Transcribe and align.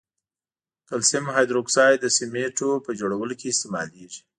کلسیم 0.89 1.25
هایدروکساید 1.35 1.97
د 2.01 2.05
سمنټو 2.17 2.69
په 2.85 2.91
جوړولو 2.99 3.33
کې 3.39 3.47
استعمالیږي. 3.53 4.21